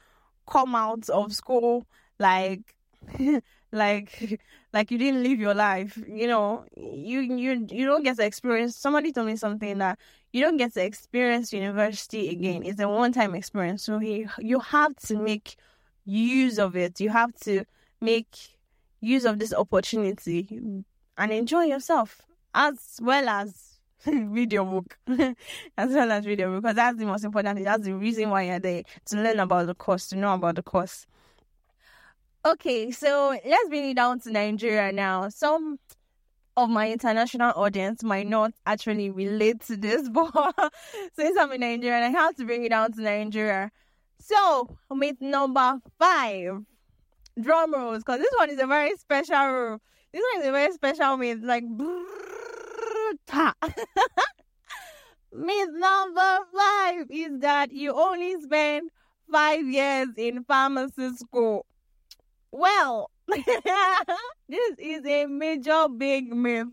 come 0.47 0.75
out 0.75 1.08
of 1.08 1.32
school 1.32 1.87
like 2.18 2.75
like 3.72 4.40
like 4.72 4.90
you 4.90 4.98
didn't 4.98 5.22
live 5.22 5.38
your 5.38 5.54
life. 5.54 5.98
You 6.06 6.26
know, 6.26 6.64
you 6.76 7.20
you 7.20 7.66
you 7.70 7.87
don't 7.87 8.02
get 8.02 8.16
to 8.16 8.25
experience. 8.25 8.76
Somebody 8.76 9.12
told 9.12 9.26
me 9.26 9.37
something 9.37 9.78
that 9.78 9.98
you 10.32 10.42
don't 10.42 10.56
get 10.56 10.75
to 10.75 10.84
experience 10.84 11.52
university 11.52 12.28
again. 12.30 12.62
It's 12.64 12.80
a 12.80 12.88
one 12.88 13.12
time 13.12 13.34
experience. 13.34 13.82
So 13.84 14.00
you 14.00 14.28
you 14.38 14.60
have 14.60 14.96
to 15.06 15.16
make 15.16 15.56
use 16.04 16.58
of 16.58 16.76
it. 16.76 17.00
You 17.00 17.10
have 17.10 17.34
to 17.40 17.64
make 18.00 18.37
use 19.00 19.25
of 19.25 19.38
this 19.38 19.52
opportunity 19.54 20.84
and 21.16 21.32
enjoy 21.32 21.64
yourself 21.64 22.22
as 22.54 22.98
well 23.02 23.28
as 23.28 23.78
video 24.04 24.64
book 24.64 24.96
as 25.76 25.90
well 25.90 26.10
as 26.12 26.25
video 26.25 26.52
book 26.52 26.62
because 26.62 26.76
that's 26.76 26.98
the 26.98 27.04
most 27.06 27.25
important 27.25 27.62
that's 27.64 27.84
the 27.84 27.94
reason 27.94 28.30
why 28.30 28.42
you're 28.42 28.58
there 28.58 28.82
to 29.04 29.16
learn 29.16 29.40
about 29.40 29.66
the 29.66 29.75
course 29.75 30.08
to 30.08 30.16
know 30.16 30.34
about 30.34 30.54
the 30.54 30.62
course 30.62 31.06
okay 32.45 32.90
so 32.90 33.38
let's 33.45 33.68
bring 33.68 33.90
it 33.90 33.97
down 33.97 34.21
to 34.21 34.30
nigeria 34.30 34.92
now. 34.92 35.28
Some 35.28 35.78
of 36.57 36.68
my 36.68 36.90
international 36.90 37.52
audience 37.54 38.02
might 38.02 38.26
not 38.26 38.52
actually 38.66 39.11
relate 39.11 39.61
to 39.62 39.76
this 39.76 40.09
but 40.12 40.73
since 41.14 41.38
i'm 41.38 41.52
in 41.52 41.61
nigeria 41.61 42.04
i 42.04 42.09
have 42.09 42.35
to 42.35 42.45
bring 42.45 42.64
it 42.64 42.71
down 42.71 42.92
to 42.92 43.02
nigeria. 43.02 43.71
So 44.21 44.76
myth 44.90 45.21
number 45.21 45.78
five 45.99 46.59
drum 47.40 47.73
rolls 47.73 47.99
because 47.99 48.21
this 48.21 48.33
one 48.37 48.50
is 48.50 48.59
a 48.61 48.66
very 48.66 48.97
special 48.97 49.78
this 50.12 50.23
one 50.33 50.42
is 50.42 50.49
a 50.49 50.52
very 50.52 50.73
special 50.73 51.16
myth 51.16 51.38
like 51.42 51.64
Myth 55.33 55.68
number 55.73 56.38
five 56.57 57.07
is 57.11 57.38
that 57.40 57.73
you 57.73 57.92
only 57.92 58.40
spend 58.40 58.90
five 59.30 59.64
years 59.64 60.09
in 60.16 60.45
pharmacy 60.45 61.11
school. 61.16 61.66
Well, 62.50 63.11
this 64.49 64.75
is 64.78 65.05
a 65.07 65.26
major 65.26 65.87
big 65.88 66.33
myth. 66.35 66.69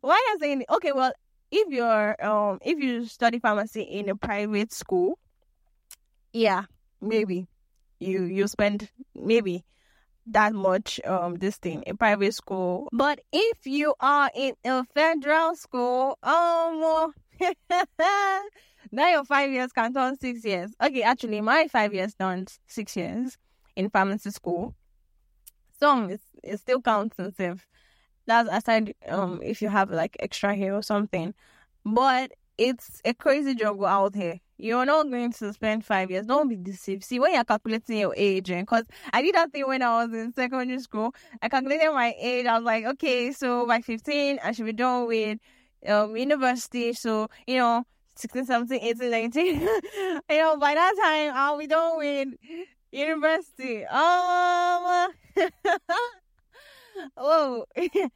Why 0.00 0.14
I 0.14 0.36
saying 0.40 0.64
okay? 0.70 0.92
Well, 0.92 1.12
if 1.50 1.68
you're 1.72 2.24
um 2.24 2.58
if 2.62 2.78
you 2.78 3.06
study 3.06 3.38
pharmacy 3.38 3.82
in 3.82 4.08
a 4.08 4.16
private 4.16 4.72
school, 4.72 5.18
yeah, 6.32 6.64
maybe 7.00 7.46
you 8.00 8.24
you 8.24 8.48
spend 8.48 8.90
maybe 9.14 9.64
that 10.26 10.52
much 10.52 11.00
um 11.04 11.36
this 11.36 11.56
thing 11.56 11.82
in 11.82 11.96
private 11.96 12.34
school. 12.34 12.88
But 12.92 13.20
if 13.32 13.66
you 13.66 13.94
are 14.00 14.30
in 14.34 14.54
a 14.64 14.84
federal 14.92 15.54
school, 15.54 16.18
um 16.22 17.12
now 18.90 19.08
your 19.08 19.24
five 19.24 19.50
years 19.50 19.72
can 19.72 19.94
turn 19.94 20.18
six 20.18 20.44
years. 20.44 20.72
Okay, 20.82 21.02
actually 21.02 21.40
my 21.40 21.68
five 21.68 21.94
years 21.94 22.14
turned 22.14 22.52
six 22.66 22.96
years 22.96 23.38
in 23.76 23.88
pharmacy 23.90 24.30
school. 24.30 24.74
Some 25.78 26.10
is 26.10 26.20
it 26.42 26.58
still 26.58 26.80
counts 26.80 27.18
as 27.18 27.34
if 27.38 27.66
that's 28.26 28.48
aside 28.50 28.94
um 29.08 29.40
if 29.42 29.62
you 29.62 29.68
have 29.68 29.90
like 29.90 30.16
extra 30.20 30.54
hair 30.54 30.74
or 30.74 30.82
something. 30.82 31.34
But 31.84 32.32
it's 32.58 33.00
a 33.04 33.14
crazy 33.14 33.54
juggle 33.54 33.86
out 33.86 34.14
here. 34.14 34.40
You're 34.58 34.86
not 34.86 35.10
going 35.10 35.32
to 35.32 35.52
spend 35.52 35.84
five 35.84 36.10
years. 36.10 36.26
Don't 36.26 36.48
be 36.48 36.56
deceived. 36.56 37.04
See, 37.04 37.20
when 37.20 37.34
you're 37.34 37.44
calculating 37.44 37.98
your 37.98 38.14
age, 38.16 38.46
because 38.46 38.84
I 39.12 39.20
did 39.20 39.34
that 39.34 39.52
thing 39.52 39.66
when 39.66 39.82
I 39.82 40.04
was 40.04 40.14
in 40.14 40.32
secondary 40.32 40.78
school, 40.80 41.14
I 41.42 41.50
calculated 41.50 41.92
my 41.92 42.14
age. 42.18 42.46
I 42.46 42.56
was 42.56 42.64
like, 42.64 42.86
okay, 42.86 43.32
so 43.32 43.66
by 43.66 43.82
15, 43.82 44.38
I 44.42 44.52
should 44.52 44.64
be 44.64 44.72
done 44.72 45.06
with 45.06 45.38
um, 45.86 46.16
university. 46.16 46.94
So, 46.94 47.28
you 47.46 47.58
know, 47.58 47.84
16, 48.14 48.46
17, 48.46 48.80
18, 48.80 49.10
19. 49.10 49.60
you 49.60 50.20
know, 50.30 50.56
by 50.56 50.74
that 50.74 50.94
time, 51.02 51.32
I'll 51.34 51.58
be 51.58 51.66
done 51.66 51.98
with 51.98 52.28
university. 52.92 53.84
Um, 53.84 55.08
oh, 57.16 57.64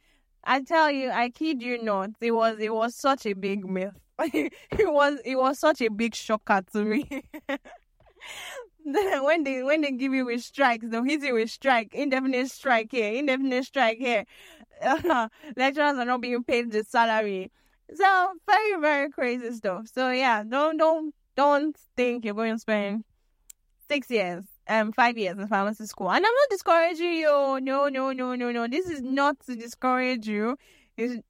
I 0.43 0.61
tell 0.61 0.89
you, 0.89 1.11
I 1.11 1.29
kid 1.29 1.61
you 1.61 1.81
not, 1.83 2.11
it 2.19 2.31
was 2.31 2.57
it 2.59 2.73
was 2.73 2.95
such 2.95 3.25
a 3.25 3.33
big 3.33 3.65
myth. 3.67 3.93
it 4.19 4.53
was 4.71 5.19
it 5.25 5.35
was 5.35 5.59
such 5.59 5.81
a 5.81 5.89
big 5.89 6.15
shocker 6.15 6.61
to 6.73 6.83
me. 6.83 7.07
when 8.83 9.43
they 9.43 9.63
when 9.63 9.81
they 9.81 9.91
give 9.91 10.13
you 10.13 10.25
with 10.25 10.41
strikes, 10.41 10.85
they'll 10.89 11.03
hit 11.03 11.21
you 11.21 11.35
with 11.35 11.51
strike, 11.51 11.93
indefinite 11.93 12.49
strike 12.49 12.89
here, 12.91 13.13
indefinite 13.13 13.65
strike 13.65 13.99
here. 13.99 14.25
Lecturers 15.55 15.97
are 15.97 16.05
not 16.05 16.21
being 16.21 16.43
paid 16.43 16.71
the 16.71 16.83
salary. 16.83 17.51
So 17.93 18.33
very 18.47 18.79
very 18.79 19.09
crazy 19.11 19.51
stuff. 19.51 19.87
So 19.93 20.11
yeah, 20.11 20.43
don't 20.43 20.77
don't 20.77 21.13
don't 21.35 21.75
think 21.95 22.25
you're 22.25 22.33
going 22.33 22.53
to 22.53 22.59
spend 22.59 23.03
six 23.87 24.09
years 24.09 24.45
um 24.71 24.91
five 24.93 25.17
years 25.17 25.37
in 25.37 25.47
pharmacy 25.47 25.85
school. 25.85 26.09
And 26.09 26.25
I'm 26.25 26.33
not 26.33 26.49
discouraging 26.49 27.13
you. 27.13 27.59
No 27.61 27.89
no 27.89 28.11
no 28.13 28.35
no 28.35 28.51
no. 28.51 28.67
This 28.67 28.89
is 28.89 29.01
not 29.01 29.39
to 29.47 29.55
discourage 29.55 30.27
you. 30.27 30.57
It's 30.97 31.21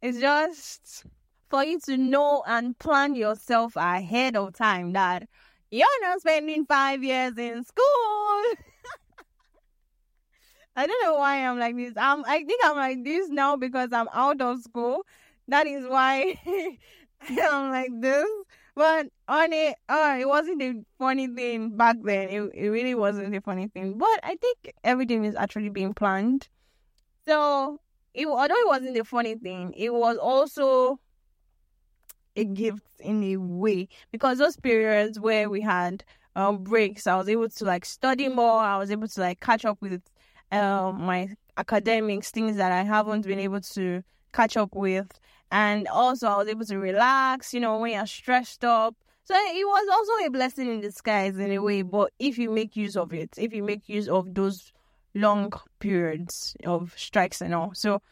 it's 0.00 0.20
just 0.20 1.04
for 1.50 1.64
you 1.64 1.80
to 1.80 1.96
know 1.96 2.42
and 2.46 2.78
plan 2.78 3.14
yourself 3.14 3.76
ahead 3.76 4.36
of 4.36 4.54
time 4.54 4.92
that 4.92 5.28
you're 5.70 6.00
not 6.02 6.20
spending 6.20 6.66
five 6.66 7.02
years 7.02 7.36
in 7.36 7.64
school. 7.64 7.84
I 10.76 10.86
don't 10.86 11.04
know 11.04 11.14
why 11.14 11.46
I'm 11.46 11.58
like 11.58 11.76
this. 11.76 11.94
I'm 11.96 12.24
I 12.24 12.44
think 12.44 12.60
I'm 12.64 12.76
like 12.76 13.04
this 13.04 13.28
now 13.28 13.56
because 13.56 13.92
I'm 13.92 14.08
out 14.12 14.40
of 14.40 14.60
school. 14.62 15.04
That 15.48 15.66
is 15.66 15.86
why 15.86 16.38
I'm 17.28 17.70
like 17.70 17.90
this. 18.00 18.26
But 18.76 19.06
on 19.28 19.52
it, 19.52 19.76
oh, 19.88 20.18
it 20.18 20.26
wasn't 20.26 20.62
a 20.62 20.84
funny 20.98 21.28
thing 21.28 21.76
back 21.76 21.96
then. 22.02 22.28
It, 22.28 22.50
it 22.54 22.68
really 22.68 22.94
wasn't 22.94 23.34
a 23.34 23.40
funny 23.40 23.68
thing. 23.68 23.98
But 23.98 24.20
I 24.22 24.36
think 24.40 24.74
everything 24.82 25.24
is 25.24 25.36
actually 25.36 25.68
being 25.68 25.94
planned. 25.94 26.48
So, 27.26 27.80
it, 28.14 28.26
although 28.26 28.54
it 28.54 28.66
wasn't 28.66 28.96
a 28.98 29.04
funny 29.04 29.36
thing, 29.36 29.74
it 29.76 29.94
was 29.94 30.16
also 30.16 30.98
a 32.36 32.44
gift 32.44 32.82
in 32.98 33.22
a 33.22 33.36
way 33.36 33.88
because 34.10 34.38
those 34.38 34.56
periods 34.56 35.20
where 35.20 35.48
we 35.48 35.60
had 35.60 36.04
um 36.34 36.64
breaks, 36.64 37.06
I 37.06 37.16
was 37.16 37.28
able 37.28 37.48
to 37.48 37.64
like 37.64 37.84
study 37.84 38.28
more. 38.28 38.58
I 38.60 38.76
was 38.76 38.90
able 38.90 39.06
to 39.06 39.20
like 39.20 39.40
catch 39.40 39.64
up 39.64 39.78
with 39.80 40.02
um 40.50 41.02
my 41.02 41.28
academics, 41.56 42.32
things 42.32 42.56
that 42.56 42.72
I 42.72 42.82
haven't 42.82 43.24
been 43.24 43.38
able 43.38 43.60
to 43.60 44.02
catch 44.32 44.56
up 44.56 44.74
with, 44.74 45.06
and 45.54 45.86
also 45.86 46.26
I 46.26 46.36
was 46.38 46.48
able 46.48 46.64
to 46.66 46.78
relax. 46.78 47.54
You 47.54 47.60
know, 47.60 47.78
when 47.78 47.92
you're 47.92 48.06
stressed 48.06 48.64
up. 48.64 48.96
So 49.22 49.34
it 49.34 49.66
was 49.66 49.88
also 49.90 50.26
a 50.26 50.30
blessing 50.30 50.68
in 50.68 50.80
disguise 50.82 51.38
in 51.38 51.50
a 51.52 51.58
way, 51.58 51.80
but 51.80 52.12
if 52.18 52.36
you 52.36 52.50
make 52.50 52.76
use 52.76 52.94
of 52.94 53.14
it, 53.14 53.30
if 53.38 53.54
you 53.54 53.62
make 53.62 53.88
use 53.88 54.06
of 54.06 54.34
those 54.34 54.72
long 55.14 55.50
periods 55.78 56.54
of 56.66 56.92
strikes 56.98 57.40
and 57.40 57.54
all. 57.54 57.72
So 57.72 58.02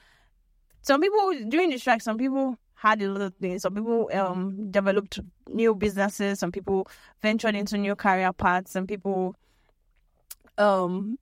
some 0.81 1.03
people 1.03 1.35
during 1.49 1.69
the 1.69 1.79
strike, 1.79 2.01
some 2.01 2.17
people 2.17 2.57
had 2.75 3.03
a 3.03 3.09
lot 3.09 3.21
of 3.21 3.35
things. 3.35 3.63
Some 3.63 3.75
people 3.75 4.09
um 4.15 4.71
developed 4.71 5.19
new 5.49 5.75
businesses. 5.75 6.39
Some 6.39 6.53
people 6.53 6.89
ventured 7.21 7.57
into 7.57 7.77
new 7.77 7.97
career 7.97 8.33
paths. 8.33 8.71
Some 8.71 8.87
people 8.87 9.35
um 10.57 11.19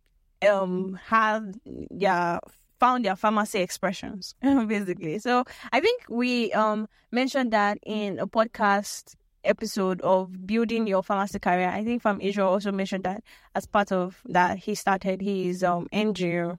um 0.49 1.01
had 1.07 1.59
yeah 1.91 2.39
found 2.81 3.05
their 3.05 3.15
pharmacy 3.17 3.61
expressions 3.61 4.35
basically. 4.43 5.19
So 5.19 5.45
I 5.73 5.81
think 5.81 6.03
we 6.09 6.53
um 6.53 6.89
mentioned 7.13 7.53
that 7.53 7.79
in 7.85 8.19
a 8.19 8.27
podcast 8.27 9.15
episode 9.45 10.01
of 10.03 10.47
building 10.47 10.87
your 10.87 11.03
pharmacy 11.03 11.39
career. 11.39 11.69
I 11.69 11.85
think 11.85 12.03
from 12.03 12.21
Israel 12.21 12.49
also 12.49 12.73
mentioned 12.73 13.05
that 13.05 13.23
as 13.55 13.67
part 13.67 13.93
of 13.93 14.21
that 14.27 14.59
he 14.59 14.75
started 14.75 15.21
his 15.21 15.63
um 15.63 15.87
NGO. 15.93 16.59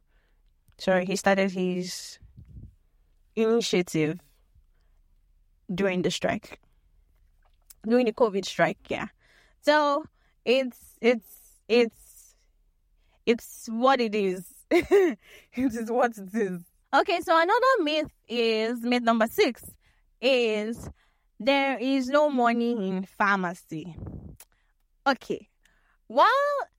Sorry, 0.77 1.05
he 1.05 1.15
started 1.15 1.51
his 1.51 2.19
initiative 3.35 4.19
during 5.73 6.01
the 6.01 6.11
strike, 6.11 6.59
during 7.87 8.05
the 8.05 8.13
COVID 8.13 8.45
strike. 8.45 8.79
Yeah. 8.89 9.07
So 9.61 10.05
it's 10.45 10.97
it's 11.01 11.61
it's 11.67 12.33
it's 13.25 13.67
what 13.71 14.01
it 14.01 14.15
is. 14.15 14.60
It 14.71 15.17
is 15.55 15.91
what 15.91 16.17
it 16.17 16.33
is. 16.33 16.61
Okay, 16.93 17.21
so 17.21 17.35
another 17.35 17.83
myth 17.83 18.11
is 18.27 18.81
myth 18.81 19.03
number 19.03 19.27
six 19.27 19.63
is 20.21 20.89
there 21.39 21.77
is 21.79 22.07
no 22.07 22.29
money 22.29 22.71
in 22.87 23.05
pharmacy. 23.05 23.95
Okay. 25.07 25.47
While 26.07 26.27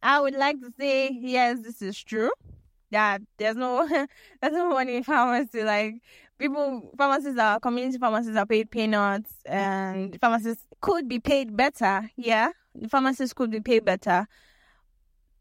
I 0.02 0.20
would 0.20 0.34
like 0.34 0.60
to 0.60 0.70
say 0.78 1.10
yes, 1.10 1.60
this 1.62 1.82
is 1.82 2.00
true 2.02 2.30
that 2.90 3.22
there's 3.38 3.56
no 3.56 3.86
there's 4.40 4.52
no 4.52 4.70
money 4.70 4.96
in 4.96 5.02
pharmacy. 5.02 5.62
Like 5.64 5.94
people, 6.38 6.92
pharmacies 6.96 7.36
are 7.38 7.58
community 7.58 7.98
pharmacies 7.98 8.36
are 8.36 8.46
paid 8.46 8.70
peanuts, 8.70 9.32
and 9.46 10.18
pharmacists 10.20 10.64
could 10.80 11.08
be 11.08 11.18
paid 11.18 11.56
better. 11.56 12.10
Yeah, 12.16 12.50
the 12.74 12.88
pharmacists 12.88 13.34
could 13.34 13.50
be 13.50 13.60
paid 13.60 13.84
better. 13.84 14.26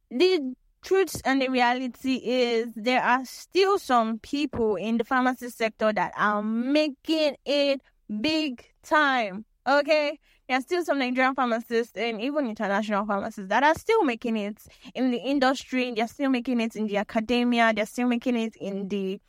The 0.09 0.53
truth 0.83 1.21
and 1.25 1.41
the 1.41 1.49
reality 1.49 2.15
is 2.15 2.73
there 2.75 3.01
are 3.01 3.23
still 3.25 3.77
some 3.77 4.19
people 4.19 4.75
in 4.75 4.97
the 4.97 5.03
pharmacy 5.03 5.49
sector 5.49 5.93
that 5.93 6.13
are 6.17 6.41
making 6.41 7.35
it 7.45 7.81
big 8.19 8.65
time. 8.83 9.45
Okay, 9.67 10.19
there 10.47 10.57
are 10.57 10.61
still 10.61 10.83
some 10.83 10.99
Nigerian 10.99 11.35
pharmacists 11.35 11.95
and 11.95 12.19
even 12.19 12.47
international 12.47 13.05
pharmacists 13.05 13.49
that 13.49 13.63
are 13.63 13.75
still 13.75 14.03
making 14.03 14.37
it 14.37 14.57
in 14.95 15.11
the 15.11 15.17
industry. 15.17 15.93
They're 15.95 16.07
still 16.07 16.29
making 16.29 16.61
it 16.61 16.75
in 16.75 16.87
the 16.87 16.97
academia. 16.97 17.71
They're 17.73 17.85
still 17.85 18.07
making 18.07 18.37
it 18.37 18.55
in 18.55 18.87
the 18.87 19.19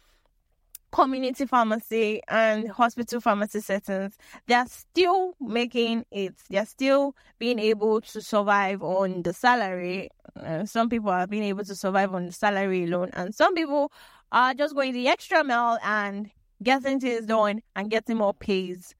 community 0.92 1.46
pharmacy 1.46 2.20
and 2.28 2.68
hospital 2.70 3.20
pharmacy 3.20 3.60
settings, 3.60 4.16
they're 4.46 4.66
still 4.66 5.34
making 5.40 6.04
it. 6.10 6.34
They're 6.50 6.66
still 6.66 7.16
being 7.38 7.58
able 7.58 8.00
to 8.02 8.20
survive 8.20 8.82
on 8.82 9.22
the 9.22 9.32
salary. 9.32 10.10
Uh, 10.36 10.64
some 10.66 10.88
people 10.88 11.10
are 11.10 11.26
being 11.26 11.44
able 11.44 11.64
to 11.64 11.74
survive 11.74 12.14
on 12.14 12.26
the 12.26 12.32
salary 12.32 12.84
alone, 12.84 13.10
and 13.14 13.34
some 13.34 13.54
people 13.54 13.90
are 14.30 14.54
just 14.54 14.74
going 14.74 14.92
the 14.92 15.08
extra 15.08 15.42
mile 15.42 15.78
and 15.82 16.30
getting 16.62 17.00
things 17.00 17.26
done 17.26 17.62
and 17.74 17.90
getting 17.90 18.18
more 18.18 18.34
pays. 18.34 18.94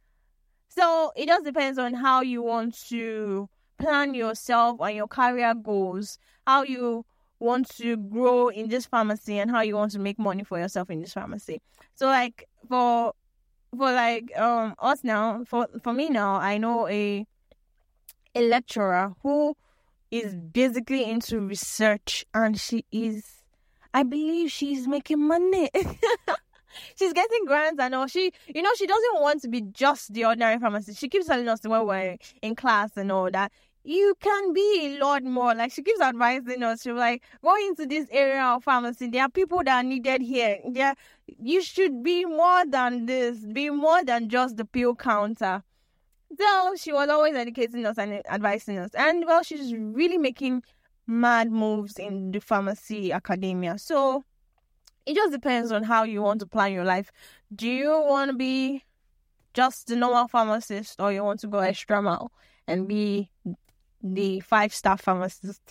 So 0.68 1.12
it 1.14 1.26
just 1.26 1.44
depends 1.44 1.78
on 1.78 1.94
how 1.94 2.22
you 2.22 2.42
want 2.42 2.74
to 2.88 3.48
plan 3.78 4.14
yourself 4.14 4.80
and 4.80 4.96
your 4.96 5.08
career 5.08 5.54
goals, 5.54 6.18
how 6.46 6.62
you 6.62 7.04
want 7.42 7.68
to 7.76 7.96
grow 7.96 8.48
in 8.48 8.68
this 8.68 8.86
pharmacy 8.86 9.38
and 9.38 9.50
how 9.50 9.60
you 9.60 9.74
want 9.74 9.92
to 9.92 9.98
make 9.98 10.18
money 10.18 10.44
for 10.44 10.58
yourself 10.58 10.90
in 10.90 11.00
this 11.00 11.12
pharmacy. 11.12 11.60
So 11.94 12.06
like 12.06 12.48
for 12.68 13.12
for 13.76 13.92
like 13.92 14.36
um 14.38 14.74
us 14.78 15.02
now, 15.02 15.44
for 15.44 15.68
for 15.82 15.92
me 15.92 16.08
now, 16.08 16.36
I 16.36 16.58
know 16.58 16.88
a 16.88 17.26
a 18.34 18.48
lecturer 18.48 19.14
who 19.22 19.56
is 20.10 20.34
basically 20.34 21.04
into 21.04 21.40
research 21.40 22.24
and 22.32 22.58
she 22.58 22.84
is 22.92 23.24
I 23.92 24.04
believe 24.04 24.50
she's 24.50 24.86
making 24.86 25.26
money. 25.26 25.68
she's 26.96 27.12
getting 27.12 27.44
grants 27.44 27.78
and 27.78 27.94
all. 27.94 28.06
She, 28.06 28.32
you 28.46 28.62
know, 28.62 28.72
she 28.76 28.86
doesn't 28.86 29.20
want 29.20 29.42
to 29.42 29.48
be 29.48 29.60
just 29.60 30.14
the 30.14 30.24
ordinary 30.24 30.58
pharmacist. 30.58 30.98
She 30.98 31.08
keeps 31.08 31.26
telling 31.26 31.48
us 31.48 31.60
when 31.62 31.86
we're 31.86 32.16
in 32.40 32.54
class 32.54 32.90
and 32.96 33.12
all 33.12 33.30
that 33.30 33.52
you 33.84 34.14
can 34.20 34.52
be 34.52 34.96
a 34.96 35.04
lot 35.04 35.24
more. 35.24 35.54
Like 35.54 35.72
she 35.72 35.82
keeps 35.82 36.00
advising 36.00 36.62
us, 36.62 36.82
she's 36.82 36.92
like, 36.92 37.22
go 37.42 37.54
into 37.56 37.86
this 37.86 38.06
area 38.10 38.42
of 38.42 38.64
pharmacy. 38.64 39.08
There 39.08 39.22
are 39.22 39.28
people 39.28 39.62
that 39.64 39.76
are 39.76 39.82
needed 39.82 40.22
here. 40.22 40.58
There, 40.68 40.94
you 41.26 41.62
should 41.62 42.02
be 42.02 42.24
more 42.24 42.64
than 42.66 43.06
this. 43.06 43.38
Be 43.38 43.70
more 43.70 44.04
than 44.04 44.28
just 44.28 44.56
the 44.56 44.64
pill 44.64 44.94
counter. 44.94 45.62
So 46.38 46.74
she 46.76 46.92
was 46.92 47.08
always 47.08 47.34
educating 47.34 47.84
us 47.84 47.98
and 47.98 48.22
advising 48.30 48.78
us. 48.78 48.90
And 48.94 49.24
well, 49.26 49.42
she's 49.42 49.74
really 49.74 50.18
making 50.18 50.62
mad 51.06 51.50
moves 51.50 51.98
in 51.98 52.30
the 52.30 52.40
pharmacy 52.40 53.12
academia. 53.12 53.78
So 53.78 54.24
it 55.04 55.14
just 55.14 55.32
depends 55.32 55.72
on 55.72 55.82
how 55.82 56.04
you 56.04 56.22
want 56.22 56.40
to 56.40 56.46
plan 56.46 56.72
your 56.72 56.84
life. 56.84 57.10
Do 57.54 57.68
you 57.68 57.90
want 57.90 58.30
to 58.30 58.36
be 58.36 58.84
just 59.52 59.88
the 59.88 59.96
normal 59.96 60.28
pharmacist 60.28 61.00
or 61.00 61.12
you 61.12 61.22
want 61.22 61.40
to 61.40 61.48
go 61.48 61.58
extra 61.58 62.00
mile 62.00 62.32
and 62.66 62.88
be 62.88 63.30
the 64.02 64.40
five 64.40 64.74
star 64.74 64.96
pharmacist. 64.96 65.60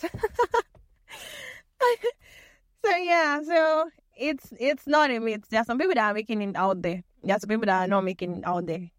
so 2.84 2.96
yeah, 2.96 3.42
so 3.42 3.90
it's 4.16 4.52
it's 4.58 4.86
not 4.86 5.10
a 5.10 5.18
myth. 5.18 5.48
There 5.50 5.60
are 5.60 5.64
some 5.64 5.78
people 5.78 5.94
that 5.94 6.10
are 6.10 6.14
making 6.14 6.42
it 6.42 6.56
out 6.56 6.82
there. 6.82 7.02
There 7.22 7.36
are 7.36 7.40
some 7.40 7.48
people 7.48 7.66
that 7.66 7.84
are 7.84 7.88
not 7.88 8.04
making 8.04 8.36
it 8.36 8.46
out 8.46 8.66
there. 8.66 8.90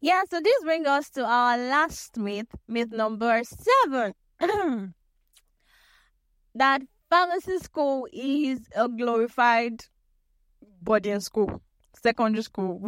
Yeah, 0.00 0.22
so 0.30 0.40
this 0.40 0.62
brings 0.64 0.86
us 0.86 1.10
to 1.10 1.24
our 1.24 1.58
last 1.58 2.16
myth, 2.16 2.46
myth 2.66 2.90
number 2.90 3.42
seven. 3.44 4.14
that 6.54 6.82
pharmacy 7.10 7.58
school 7.58 8.08
is 8.12 8.60
a 8.74 8.88
glorified 8.88 9.84
boarding 10.80 11.20
school, 11.20 11.60
secondary 11.94 12.42
school, 12.42 12.80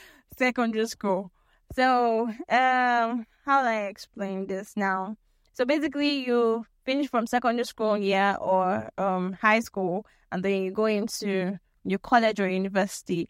secondary 0.36 0.86
school. 0.86 1.32
So, 1.74 2.26
um, 2.48 3.26
how 3.44 3.62
do 3.62 3.68
I 3.68 3.86
explain 3.88 4.46
this 4.46 4.76
now? 4.76 5.16
So 5.54 5.64
basically, 5.64 6.26
you 6.26 6.64
finish 6.84 7.08
from 7.08 7.26
secondary 7.26 7.64
school 7.64 7.96
year 7.96 8.36
or 8.40 8.88
um 8.98 9.34
high 9.34 9.60
school, 9.60 10.06
and 10.32 10.42
then 10.42 10.62
you 10.62 10.72
go 10.72 10.86
into 10.86 11.58
your 11.84 11.98
college 11.98 12.40
or 12.40 12.48
university, 12.48 13.28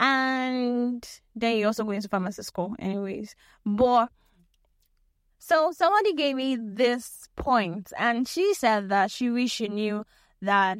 and 0.00 1.06
then 1.34 1.58
you 1.58 1.66
also 1.66 1.84
go 1.84 1.92
into 1.92 2.08
pharmacy 2.08 2.42
school, 2.42 2.74
anyways. 2.78 3.34
But 3.64 4.08
so 5.38 5.70
somebody 5.72 6.14
gave 6.14 6.36
me 6.36 6.56
this 6.60 7.28
point, 7.36 7.92
and 7.98 8.26
she 8.26 8.54
said 8.54 8.88
that 8.88 9.10
she 9.10 9.30
wish 9.30 9.52
she 9.52 9.68
knew 9.68 10.04
that 10.42 10.78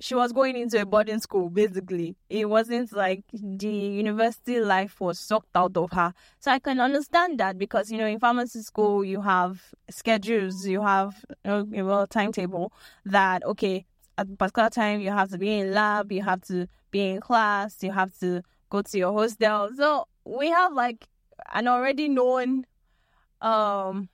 she 0.00 0.14
was 0.14 0.32
going 0.32 0.56
into 0.56 0.80
a 0.80 0.86
boarding 0.86 1.20
school 1.20 1.48
basically. 1.50 2.16
It 2.28 2.48
wasn't 2.48 2.92
like 2.92 3.22
the 3.32 3.68
university 3.68 4.60
life 4.60 5.00
was 5.00 5.18
sucked 5.18 5.54
out 5.56 5.76
of 5.76 5.92
her. 5.92 6.12
So 6.40 6.50
i 6.50 6.58
can 6.58 6.80
understand 6.80 7.38
that 7.40 7.58
because 7.58 7.90
you 7.90 7.98
know 7.98 8.06
in 8.06 8.18
pharmacy 8.18 8.62
school 8.62 9.04
you 9.04 9.20
have 9.20 9.60
schedules 9.90 10.66
you 10.66 10.82
have 10.82 11.24
a 11.44 11.62
well 11.64 12.06
timetable 12.06 12.72
that 13.04 13.44
okay 13.44 13.86
at 14.18 14.26
a 14.28 14.36
particular 14.36 14.70
time 14.70 15.00
you 15.00 15.10
have 15.10 15.30
to 15.30 15.38
be 15.38 15.58
in 15.58 15.72
lab 15.72 16.12
you 16.12 16.22
have 16.22 16.40
to 16.42 16.66
be 16.90 17.08
in 17.10 17.20
class 17.20 17.82
you 17.82 17.92
have 17.92 18.16
to 18.18 18.42
go 18.74 18.82
to 18.82 18.98
your 18.98 19.12
hostel. 19.12 19.70
So 19.76 20.08
we 20.24 20.48
have 20.50 20.72
like 20.72 21.06
an 21.52 21.68
already 21.68 22.08
known 22.08 22.66
um 23.40 24.08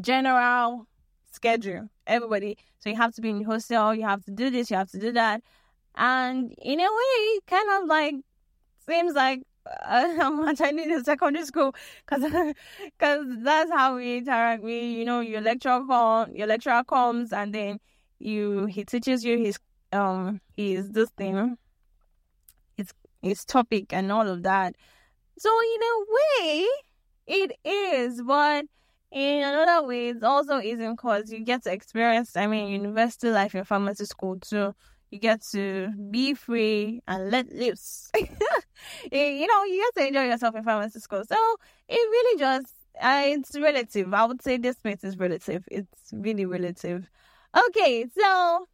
general 0.00 0.86
schedule. 1.30 1.88
Everybody. 2.10 2.58
So 2.80 2.90
you 2.90 2.96
have 2.96 3.14
to 3.14 3.20
be 3.20 3.30
in 3.30 3.44
hostel, 3.44 3.94
you 3.94 4.02
have 4.02 4.24
to 4.24 4.32
do 4.32 4.50
this, 4.50 4.68
you 4.70 4.76
have 4.76 4.90
to 4.90 4.98
do 4.98 5.12
that. 5.12 5.42
And 5.94 6.52
in 6.60 6.80
a 6.80 6.82
way, 6.82 7.38
kind 7.46 7.68
of 7.82 7.88
like 7.88 8.14
seems 8.88 9.14
like 9.14 9.42
uh, 9.66 10.16
I'm 10.20 10.40
a 10.48 10.56
secondary 10.56 11.44
school 11.44 11.74
because 12.04 12.22
cause 12.98 13.26
that's 13.42 13.70
how 13.70 13.96
we 13.96 14.18
interact. 14.18 14.62
We, 14.62 14.80
you 14.80 15.04
know, 15.04 15.20
your 15.20 15.40
lecturer 15.40 15.84
come, 15.86 16.34
your 16.34 16.48
lecturer 16.48 16.82
comes, 16.82 17.32
and 17.32 17.54
then 17.54 17.78
you 18.18 18.66
he 18.66 18.84
teaches 18.84 19.24
you 19.24 19.38
his 19.38 19.58
um 19.92 20.40
his 20.56 20.90
this 20.90 21.10
thing, 21.10 21.56
his 22.76 22.92
his 23.22 23.44
topic 23.44 23.92
and 23.92 24.10
all 24.10 24.28
of 24.28 24.42
that. 24.42 24.74
So 25.38 25.48
in 25.48 25.80
a 25.82 26.44
way, 26.44 26.66
it 27.26 27.52
is, 27.64 28.20
but 28.22 28.64
in 29.12 29.42
another 29.42 29.86
way, 29.86 30.08
it 30.10 30.22
also 30.22 30.58
isn't 30.58 30.92
because 30.92 31.32
you 31.32 31.40
get 31.40 31.64
to 31.64 31.72
experience, 31.72 32.36
I 32.36 32.46
mean, 32.46 32.68
university 32.68 33.30
life 33.30 33.54
in 33.54 33.64
pharmacy 33.64 34.04
school 34.04 34.38
too. 34.38 34.74
You 35.10 35.18
get 35.18 35.42
to 35.50 35.88
be 36.10 36.34
free 36.34 37.02
and 37.08 37.30
let 37.30 37.52
loose. 37.52 38.10
you 38.16 39.46
know, 39.46 39.64
you 39.64 39.90
get 39.94 40.00
to 40.00 40.08
enjoy 40.08 40.24
yourself 40.26 40.54
in 40.54 40.62
pharmacy 40.62 41.00
school. 41.00 41.24
So 41.28 41.36
it 41.88 41.94
really 41.94 42.38
just, 42.38 42.72
uh, 43.00 43.22
it's 43.24 43.58
relative. 43.58 44.14
I 44.14 44.24
would 44.24 44.42
say 44.42 44.56
this 44.56 44.76
space 44.76 45.02
is 45.02 45.18
relative. 45.18 45.64
It's 45.68 46.12
really 46.12 46.46
relative. 46.46 47.10
Okay, 47.68 48.06
so 48.16 48.68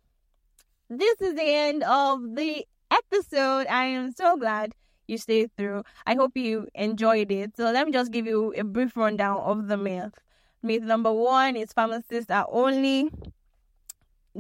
this 0.91 1.23
is 1.23 1.35
the 1.35 1.43
end 1.43 1.83
of 1.85 2.21
the 2.37 2.67
episode. 2.91 3.67
I 3.69 3.87
am 3.87 4.13
so 4.13 4.37
glad 4.37 4.75
you 5.09 5.19
stayed 5.19 5.51
through. 5.57 5.83
I 6.07 6.15
hope 6.15 6.37
you 6.37 6.69
enjoyed 6.75 7.31
it. 7.31 7.57
So 7.57 7.65
let 7.65 7.87
me 7.87 7.93
just 7.93 8.13
give 8.13 8.27
you 8.27 8.53
a 8.57 8.65
brief 8.65 8.97
rundown 8.97 9.39
of 9.39 9.69
the 9.69 9.77
myth. 9.77 10.15
Myth 10.63 10.83
number 10.83 11.13
one 11.13 11.57
is 11.57 11.73
pharmacists 11.73 12.31
are 12.31 12.47
only 12.51 13.11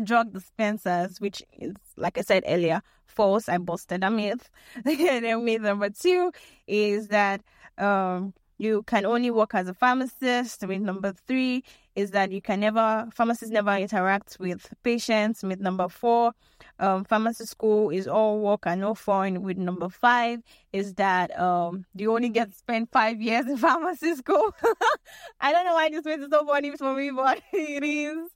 drug 0.02 0.32
dispensers, 0.32 1.20
which 1.20 1.42
is, 1.58 1.74
like 1.96 2.18
I 2.18 2.22
said 2.22 2.44
earlier, 2.46 2.82
false. 3.06 3.48
I 3.48 3.58
busted 3.58 4.04
a 4.04 4.10
myth. 4.10 4.50
then 4.84 5.44
myth 5.44 5.62
number 5.62 5.90
two 5.90 6.32
is 6.66 7.08
that 7.08 7.42
um, 7.78 8.34
you 8.58 8.82
can 8.82 9.06
only 9.06 9.30
work 9.30 9.54
as 9.54 9.68
a 9.68 9.74
pharmacist. 9.74 10.66
Myth 10.66 10.80
number 10.80 11.12
three 11.26 11.64
is 11.96 12.10
that 12.10 12.30
you 12.30 12.42
can 12.42 12.60
never, 12.60 13.08
pharmacists 13.12 13.52
never 13.52 13.74
interact 13.74 14.36
with 14.38 14.72
patients. 14.82 15.42
With 15.42 15.60
number 15.60 15.88
four, 15.88 16.32
um, 16.78 17.04
pharmacy 17.04 17.46
school 17.46 17.88
is 17.88 18.06
all 18.06 18.38
work 18.38 18.64
and 18.66 18.82
no 18.82 18.94
fun. 18.94 19.42
With 19.42 19.56
number 19.56 19.88
five 19.88 20.42
is 20.74 20.92
that 20.94 21.36
um, 21.40 21.86
you 21.94 22.14
only 22.14 22.28
get 22.28 22.50
to 22.50 22.56
spend 22.56 22.90
five 22.92 23.20
years 23.20 23.46
in 23.46 23.56
pharmacy 23.66 24.14
school. 24.14 24.54
I 25.40 25.52
don't 25.52 25.64
know 25.64 25.74
why 25.74 25.88
this 25.88 26.04
myth 26.04 26.20
is 26.20 26.28
so 26.30 26.44
funny 26.44 26.76
for 26.76 26.94
me, 26.94 27.10
but 27.10 27.40
it 27.52 27.82
is. 27.82 28.28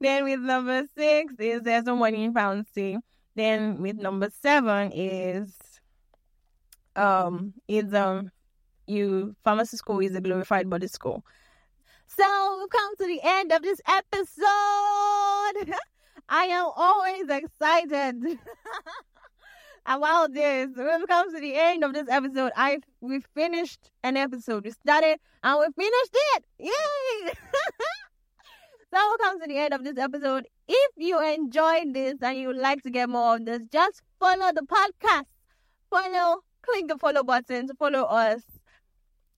Then 0.00 0.24
with 0.24 0.40
number 0.40 0.84
six 0.94 1.32
is 1.38 1.62
there's 1.62 1.84
no 1.84 1.96
money 1.96 2.24
in 2.24 2.34
pharmacy. 2.34 2.98
Then 3.34 3.80
with 3.80 3.96
number 3.96 4.28
seven 4.42 4.92
is 4.92 5.56
um 6.94 7.54
is 7.68 7.94
um 7.94 8.30
you 8.86 9.36
pharmacy 9.44 9.76
school 9.76 10.00
is 10.00 10.14
a 10.14 10.20
glorified 10.20 10.68
body 10.68 10.88
school. 10.88 11.24
So 12.16 12.58
we've 12.58 12.70
come 12.70 12.96
to 12.96 13.06
the 13.06 13.20
end 13.22 13.52
of 13.52 13.62
this 13.62 13.80
episode. 13.86 15.74
I 16.28 16.44
am 16.50 16.70
always 16.74 17.28
excited 17.28 18.38
about 19.86 20.32
this. 20.32 20.68
We've 20.74 21.06
come 21.06 21.34
to 21.34 21.40
the 21.40 21.54
end 21.54 21.84
of 21.84 21.92
this 21.92 22.08
episode. 22.08 22.52
I 22.56 22.78
we 23.00 23.20
finished 23.34 23.90
an 24.02 24.16
episode. 24.16 24.64
We 24.64 24.70
started 24.70 25.18
and 25.44 25.58
we 25.60 25.84
finished 25.84 26.16
it. 26.34 26.44
Yay! 26.58 27.32
so 28.92 29.10
we 29.10 29.16
come 29.20 29.40
to 29.40 29.46
the 29.46 29.58
end 29.58 29.74
of 29.74 29.84
this 29.84 29.98
episode. 29.98 30.46
If 30.66 30.92
you 30.96 31.22
enjoyed 31.22 31.92
this 31.92 32.14
and 32.22 32.38
you 32.38 32.48
would 32.48 32.56
like 32.56 32.82
to 32.82 32.90
get 32.90 33.08
more 33.10 33.36
of 33.36 33.44
this, 33.44 33.60
just 33.70 34.02
follow 34.18 34.50
the 34.52 34.62
podcast. 34.62 35.24
Follow, 35.90 36.40
click 36.62 36.88
the 36.88 36.98
follow 36.98 37.22
button 37.22 37.66
to 37.68 37.74
follow 37.74 38.02
us 38.04 38.57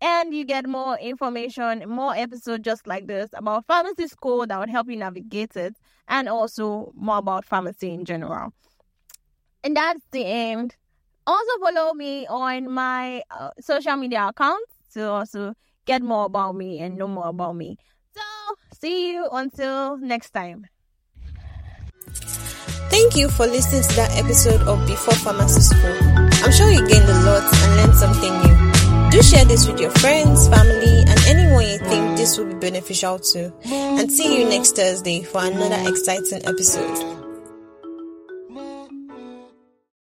and 0.01 0.35
you 0.35 0.45
get 0.45 0.67
more 0.67 0.99
information, 0.99 1.85
more 1.89 2.15
episodes 2.15 2.65
just 2.65 2.87
like 2.87 3.07
this 3.07 3.29
about 3.35 3.67
pharmacy 3.67 4.07
school 4.07 4.47
that 4.47 4.59
would 4.59 4.71
help 4.71 4.89
you 4.89 4.97
navigate 4.97 5.57
it, 5.57 5.77
and 6.09 6.29
also 6.29 6.93
more 6.95 7.19
about 7.19 7.45
pharmacy 7.45 7.93
in 7.93 8.05
general. 8.05 8.53
And 9.63 9.77
that's 9.77 10.01
the 10.11 10.25
end. 10.25 10.77
Also, 11.27 11.59
follow 11.61 11.93
me 11.93 12.27
on 12.27 12.71
my 12.71 13.23
uh, 13.31 13.51
social 13.61 13.97
media 13.97 14.29
accounts 14.29 14.73
to 14.95 15.09
also 15.09 15.55
get 15.85 16.03
more 16.03 16.25
about 16.25 16.57
me 16.57 16.81
and 16.81 16.97
know 16.97 17.07
more 17.07 17.29
about 17.29 17.55
me. 17.55 17.77
So, 18.15 18.23
see 18.81 19.13
you 19.13 19.29
until 19.31 19.99
next 19.99 20.31
time. 20.31 20.67
Thank 22.91 23.17
you 23.17 23.29
for 23.29 23.47
listening 23.47 23.83
to 23.83 23.97
that 23.97 24.17
episode 24.17 24.63
of 24.63 24.85
Before 24.87 25.15
Pharmacy 25.15 25.61
School. 25.61 25.97
I'm 26.43 26.53
sure 26.53 26.71
you 26.71 26.87
gained 26.89 27.09
a 27.09 27.21
lot 27.23 27.45
and 27.55 27.77
learned 27.77 27.95
something 27.95 28.33
new. 28.43 28.70
Do 29.11 29.23
share 29.23 29.45
this 29.45 29.67
with 29.67 29.81
your 29.81 29.91
friends, 29.91 30.49
family, 30.49 31.01
and 31.01 31.21
anyone 31.27 31.65
you 31.65 31.79
think 31.79 32.17
this 32.17 32.39
will 32.39 32.47
be 32.47 32.55
beneficial 32.55 33.19
to. 33.19 33.53
And 33.65 34.11
see 34.11 34.39
you 34.39 34.49
next 34.49 34.77
Thursday 34.77 35.23
for 35.23 35.45
another 35.45 35.91
exciting 35.91 36.47
episode. 36.47 37.20